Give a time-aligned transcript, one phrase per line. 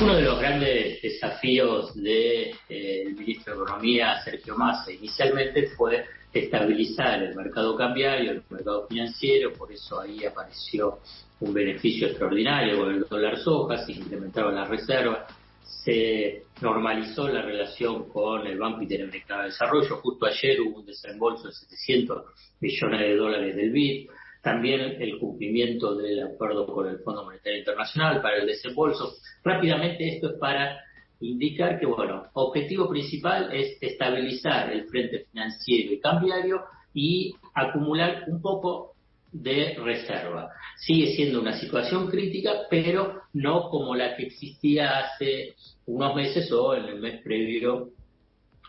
[0.00, 7.22] Uno de los grandes desafíos del de, ministro de Economía, Sergio Massa, inicialmente fue estabilizar
[7.22, 10.98] el mercado cambiario, el mercado financiero, por eso ahí apareció
[11.40, 15.32] un beneficio extraordinario con el dólar soja, se incrementaron las reservas,
[15.62, 19.96] se normalizó la relación con el Banco Interamericano de Desarrollo.
[19.98, 22.24] Justo ayer hubo un desembolso de 700
[22.60, 24.08] millones de dólares del BID.
[24.44, 29.14] También el cumplimiento del acuerdo con el Fondo Monetario Internacional para el desembolso.
[29.42, 30.78] Rápidamente esto es para
[31.20, 36.60] indicar que, bueno, objetivo principal es estabilizar el frente financiero y cambiario
[36.92, 38.92] y acumular un poco
[39.32, 40.50] de reserva.
[40.76, 45.54] Sigue siendo una situación crítica, pero no como la que existía hace
[45.86, 47.88] unos meses o en el mes previo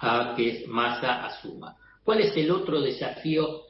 [0.00, 1.76] a que Massa asuma.
[2.04, 3.62] ¿Cuál es el otro desafío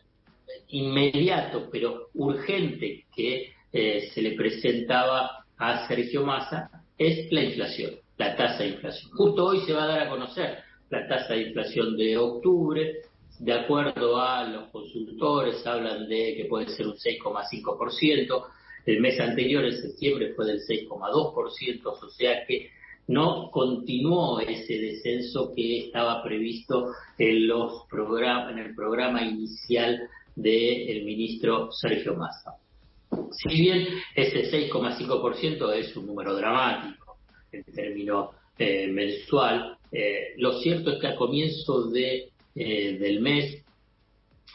[0.74, 6.70] inmediato, pero urgente, que eh, se le presentaba a Sergio Massa?
[6.98, 9.10] Es la inflación, la tasa de inflación.
[9.13, 10.59] Justo hoy se va a dar a conocer
[10.90, 13.02] la tasa de inflación de octubre,
[13.38, 18.45] de acuerdo a los consultores, hablan de que puede ser un 6,5%.
[18.87, 22.70] El mes anterior, en septiembre, fue del 6,2%, o sea que
[23.07, 31.71] no continuó ese descenso que estaba previsto en, los en el programa inicial del ministro
[31.73, 32.54] Sergio Massa.
[33.30, 37.18] Si bien ese 6,5% es un número dramático
[37.52, 43.65] en términos eh, mensual, eh, lo cierto es que a comienzo de eh, del mes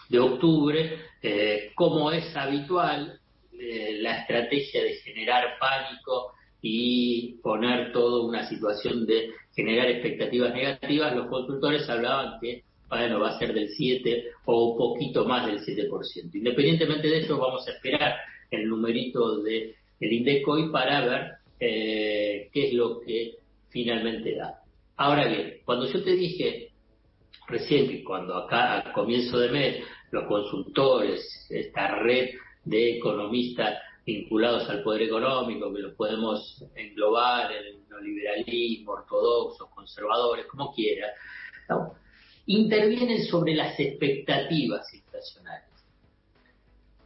[0.10, 3.16] de octubre, eh, como es habitual,
[3.52, 11.28] la estrategia de generar pánico y poner toda una situación de generar expectativas negativas, los
[11.28, 16.34] consultores hablaban que bueno, va a ser del 7 o un poquito más del 7%.
[16.34, 18.16] Independientemente de eso, vamos a esperar
[18.50, 23.36] el numerito de Indecoy para ver qué es lo que
[23.70, 24.62] finalmente da.
[24.98, 26.70] Ahora bien, cuando yo te dije
[27.48, 32.30] recién que cuando acá a comienzo de mes los consultores, esta red
[32.66, 40.48] de economistas vinculados al poder económico, que los podemos englobar en el neoliberalismo, ortodoxos, conservadores,
[40.48, 41.08] como quiera,
[42.50, 45.70] intervienen sobre las expectativas inflacionarias.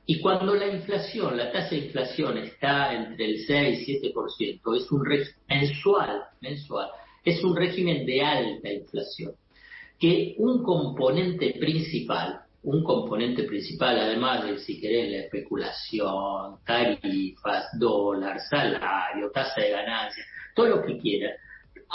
[0.05, 4.91] Y cuando la inflación, la tasa de inflación está entre el 6 y 7%, es
[4.91, 5.03] un
[5.49, 6.89] mensual, mensual,
[7.25, 9.33] es un régimen de alta inflación
[9.99, 18.39] que un componente principal, un componente principal, además de, si querés, la especulación, tarifas, dólar,
[18.49, 20.23] salario, tasa de ganancia,
[20.55, 20.97] todo lo que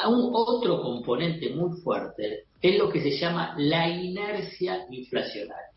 [0.03, 5.69] quiera, un otro componente muy fuerte es lo que se llama la inercia inflacionaria.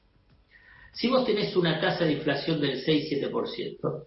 [0.94, 4.04] Si vos tenés una tasa de inflación del 6-7%,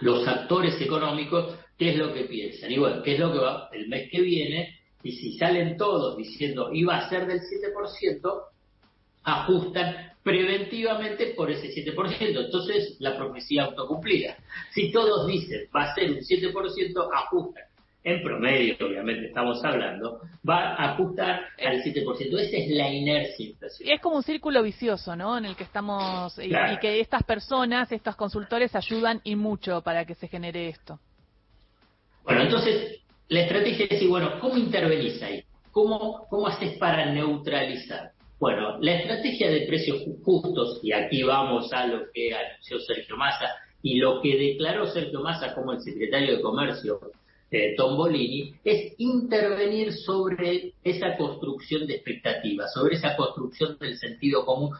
[0.00, 2.70] los actores económicos, ¿qué es lo que piensan?
[2.70, 4.84] Y bueno, ¿qué es lo que va el mes que viene?
[5.04, 8.42] y si salen todos diciendo iba a ser del 7%,
[9.22, 12.46] ajustan preventivamente por ese 7%.
[12.46, 14.36] Entonces, la profecía autocumplida.
[14.72, 17.64] Si todos dicen va a ser un 7%, ajustan.
[18.06, 22.38] En promedio, obviamente, estamos hablando, va a ajustar al 7%.
[22.38, 25.38] Esa es la inercia Y Es como un círculo vicioso, ¿no?
[25.38, 30.04] En el que estamos, y, y que estas personas, estos consultores ayudan y mucho para
[30.04, 31.00] que se genere esto.
[32.24, 35.42] Bueno, entonces, la estrategia es decir, bueno, ¿cómo intervenís ahí?
[35.70, 38.12] ¿Cómo, ¿Cómo haces para neutralizar?
[38.38, 43.48] Bueno, la estrategia de precios justos, y aquí vamos a lo que anunció Sergio Massa
[43.82, 47.00] y lo que declaró Sergio Massa como el secretario de Comercio,
[47.50, 54.44] eh, Tom Bolini, es intervenir sobre esa construcción de expectativas, sobre esa construcción del sentido
[54.44, 54.70] común,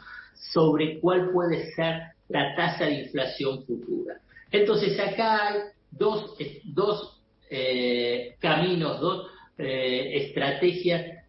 [0.52, 4.20] sobre cuál puede ser la tasa de inflación futura.
[4.50, 5.60] Entonces acá hay
[5.90, 7.20] dos, dos
[7.50, 9.26] eh, caminos, dos
[9.58, 11.24] eh, estrategias,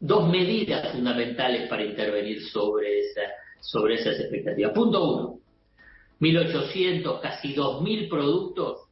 [0.00, 3.22] dos medidas fundamentales para intervenir sobre, esa,
[3.60, 4.72] sobre esas expectativas.
[4.72, 5.38] Punto uno,
[6.20, 8.85] 1.800, casi 2.000 productos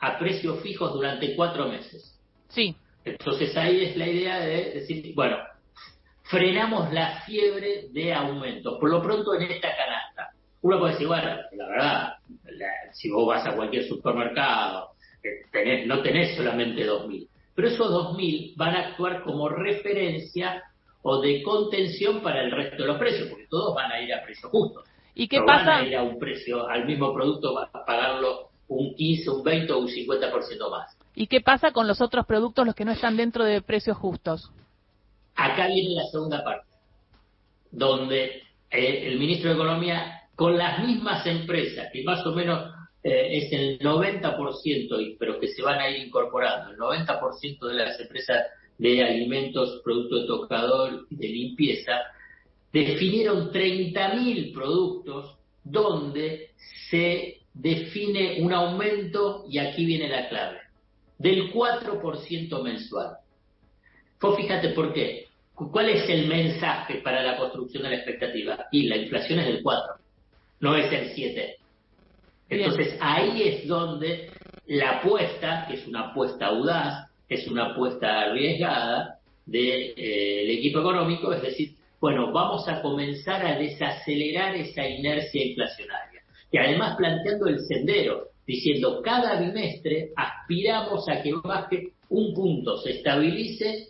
[0.00, 2.18] a precios fijos durante cuatro meses.
[2.48, 2.76] Sí.
[3.04, 5.36] Entonces ahí es la idea de decir, bueno,
[6.24, 10.30] frenamos la fiebre de aumento, por lo pronto en esta canasta.
[10.62, 12.14] Uno puede decir, bueno, la verdad,
[12.92, 14.90] si vos vas a cualquier supermercado,
[15.86, 20.62] no tenés solamente 2.000, pero esos 2.000 van a actuar como referencia
[21.02, 24.24] o de contención para el resto de los precios, porque todos van a ir a
[24.24, 24.82] precio justo.
[25.14, 25.64] ¿Y qué pasa?
[25.64, 29.42] van a ir a un precio, al mismo producto, va a pagarlo un 15, un
[29.42, 30.96] 20 o un 50% más.
[31.14, 34.50] ¿Y qué pasa con los otros productos, los que no están dentro de precios justos?
[35.34, 36.66] Acá viene la segunda parte,
[37.70, 42.72] donde eh, el ministro de Economía, con las mismas empresas que más o menos
[43.02, 48.00] eh, es el 90%, pero que se van a ir incorporando, el 90% de las
[48.00, 48.44] empresas
[48.78, 51.92] de alimentos, producto de tocador y de limpieza,
[52.72, 56.50] definieron 30.000 productos donde
[56.90, 60.58] se define un aumento, y aquí viene la clave,
[61.18, 63.16] del 4% mensual.
[64.18, 65.26] Pues fíjate por qué.
[65.54, 68.66] ¿Cuál es el mensaje para la construcción de la expectativa?
[68.70, 69.94] Y la inflación es del 4,
[70.60, 71.56] no es el 7.
[72.50, 74.30] Entonces ahí es donde
[74.66, 80.80] la apuesta, que es una apuesta audaz, es una apuesta arriesgada del de, eh, equipo
[80.80, 86.15] económico, es decir, bueno, vamos a comenzar a desacelerar esa inercia inflacionaria.
[86.50, 92.92] Y además planteando el sendero, diciendo cada bimestre aspiramos a que baje un punto, se
[92.92, 93.88] estabilice,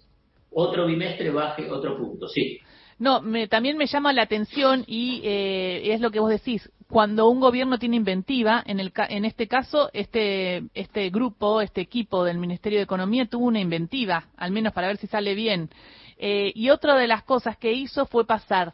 [0.52, 2.58] otro bimestre baje otro punto, sí.
[2.98, 7.28] No, me, también me llama la atención y eh, es lo que vos decís, cuando
[7.28, 12.38] un gobierno tiene inventiva, en, el, en este caso, este, este grupo, este equipo del
[12.38, 15.68] Ministerio de Economía tuvo una inventiva, al menos para ver si sale bien.
[16.16, 18.72] Eh, y otra de las cosas que hizo fue pasar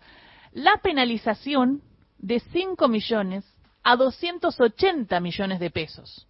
[0.52, 1.82] la penalización
[2.18, 3.44] de 5 millones
[3.82, 6.26] a 280 millones de pesos.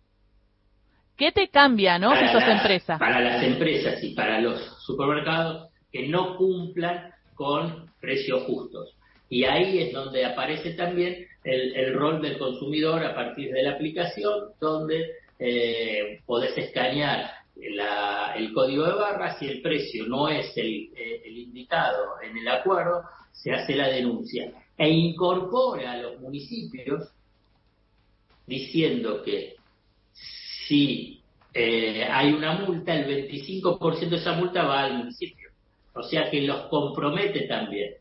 [1.17, 2.99] ¿Qué te cambia, no, si sos empresa?
[2.99, 8.97] Para las empresas y para los supermercados que no cumplan con precios justos.
[9.29, 14.51] Y ahí es donde aparece también el, rol del consumidor a partir de la aplicación,
[14.61, 21.23] donde eh, podés escanear el código de barras y el precio no es el, eh,
[21.25, 23.03] el indicado en el acuerdo,
[23.33, 27.09] se hace la denuncia e incorpora a los municipios
[28.47, 29.57] diciendo que
[30.67, 31.21] si
[31.55, 35.51] eh, hay una multa, el 25% de esa multa va al municipio.
[35.95, 37.95] O sea que los compromete también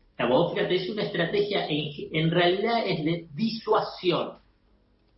[0.54, 4.38] fíjate, es una estrategia, en, realidad es de disuasión.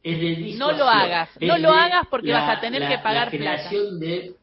[0.03, 0.59] Es de disuasión.
[0.59, 4.35] No lo hagas, no lo hagas porque vas a tener que pagar la generación de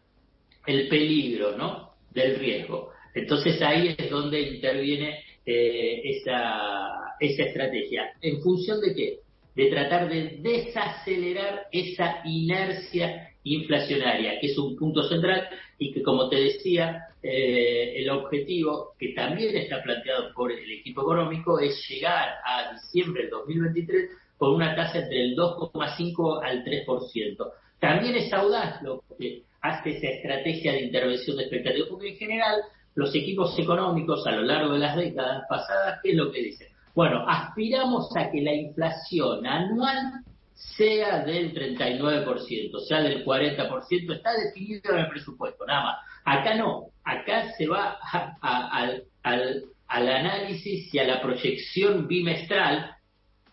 [0.66, 1.92] el peligro, ¿no?
[2.12, 2.92] Del riesgo.
[3.14, 8.12] Entonces ahí es donde interviene eh, esa, esa estrategia.
[8.22, 9.20] ¿En función de qué?
[9.56, 16.30] De tratar de desacelerar esa inercia inflacionaria, que es un punto central y que, como
[16.30, 22.36] te decía, eh, el objetivo que también está planteado por el equipo económico es llegar
[22.46, 27.52] a diciembre del 2023 con una tasa entre el 2,5 al 3%.
[27.80, 32.62] También es audaz lo que hace esa estrategia de intervención de expectativas, porque en general
[32.96, 36.68] los equipos económicos a lo largo de las décadas pasadas, ¿qué es lo que dicen?
[36.94, 40.24] Bueno, aspiramos a que la inflación anual
[40.54, 45.98] sea del 39%, sea del 40%, está definido en el presupuesto, nada más.
[46.24, 47.98] Acá no, acá se va
[48.42, 49.04] al,
[49.88, 52.96] análisis y a la proyección bimestral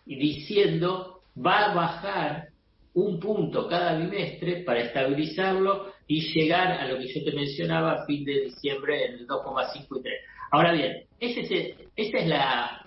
[0.05, 2.49] diciendo va a bajar
[2.93, 8.05] un punto cada bimestre para estabilizarlo y llegar a lo que yo te mencionaba a
[8.05, 10.13] fin de diciembre en el 2,5 y 3.
[10.51, 12.85] Ahora bien, ese, esa es la,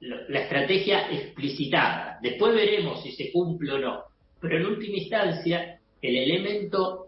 [0.00, 2.18] la estrategia explicitada.
[2.22, 4.02] Después veremos si se cumple o no.
[4.40, 7.06] Pero en última instancia, el elemento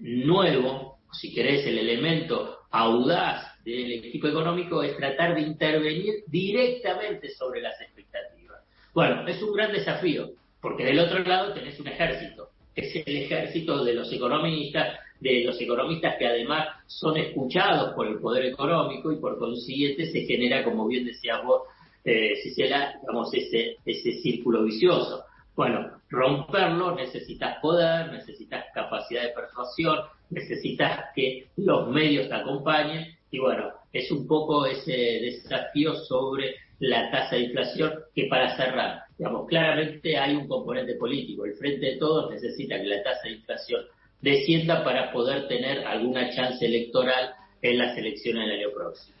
[0.00, 7.60] nuevo, si querés, el elemento audaz del equipo económico es tratar de intervenir directamente sobre
[7.60, 8.62] las expectativas.
[8.94, 12.48] Bueno, es un gran desafío, porque del otro lado tenés un ejército.
[12.74, 18.18] Es el ejército de los economistas, de los economistas que además son escuchados por el
[18.18, 21.62] poder económico y por consiguiente se genera, como bien decías vos,
[22.04, 25.24] eh, será, digamos, ese, ese círculo vicioso.
[25.54, 29.98] Bueno, romperlo necesitas poder, necesitas capacidad de persuasión,
[30.30, 37.10] necesitas que los medios te acompañen y bueno, es un poco ese desafío sobre la
[37.10, 41.44] tasa de inflación que para cerrar, digamos, claramente hay un componente político.
[41.44, 43.82] El Frente de Todos necesita que la tasa de inflación
[44.22, 49.19] descienda para poder tener alguna chance electoral en las elecciones del año próximo.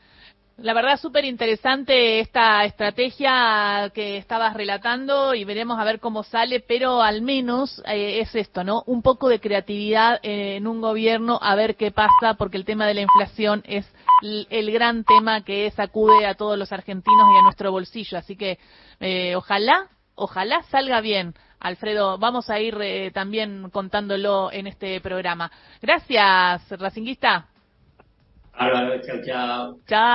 [0.62, 6.60] La verdad, súper interesante esta estrategia que estabas relatando y veremos a ver cómo sale,
[6.60, 8.82] pero al menos eh, es esto, ¿no?
[8.86, 12.92] Un poco de creatividad en un gobierno a ver qué pasa, porque el tema de
[12.92, 13.86] la inflación es
[14.22, 18.18] el, gran tema que sacude a todos los argentinos y a nuestro bolsillo.
[18.18, 18.58] Así que
[19.00, 21.32] eh, ojalá, ojalá salga bien.
[21.58, 25.50] Alfredo, vamos a ir eh, también contándolo en este programa.
[25.80, 27.46] Gracias, Racinguista.
[28.52, 29.76] Álvaro, chao, chao.
[29.86, 30.10] Chao.